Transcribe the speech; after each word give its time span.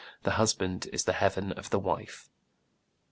"The 0.23 0.31
husband 0.31 0.87
is 0.91 1.03
the 1.03 1.13
heaven 1.13 1.51
of 1.51 1.69
the 1.69 1.77
wife." 1.77 2.27